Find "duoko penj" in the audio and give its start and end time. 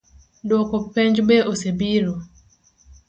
0.51-1.17